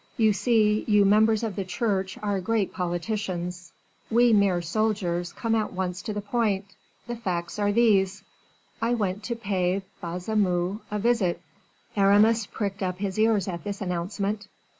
[0.17, 3.71] "You see, you members of the Church are great politicians;
[4.09, 6.65] we mere soldiers come at once to the point.
[7.05, 8.23] The facts are these:
[8.81, 11.39] I went to pay Baisemeaux a visit"
[11.95, 14.47] Aramis pricked up his ears at this announcement.